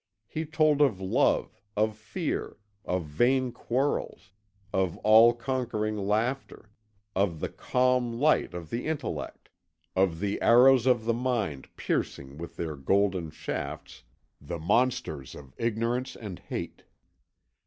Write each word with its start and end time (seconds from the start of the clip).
He 0.27 0.45
told 0.47 0.81
of 0.81 0.99
love, 0.99 1.61
of 1.77 1.95
fear, 1.95 2.57
of 2.85 3.05
vain 3.05 3.51
quarrels, 3.51 4.31
of 4.73 4.97
all 5.03 5.31
conquering 5.31 5.95
laughter, 5.95 6.71
of 7.15 7.39
the 7.39 7.49
calm 7.49 8.11
light 8.11 8.55
of 8.55 8.71
the 8.71 8.87
intellect, 8.87 9.49
of 9.95 10.19
the 10.19 10.41
arrows 10.41 10.87
of 10.87 11.05
the 11.05 11.13
mind 11.13 11.67
piercing 11.77 12.39
with 12.39 12.55
their 12.57 12.75
golden 12.75 13.29
shafts 13.29 14.03
the 14.41 14.57
monsters 14.57 15.35
of 15.35 15.53
Ignorance 15.59 16.15
and 16.15 16.39
Hate. 16.39 16.81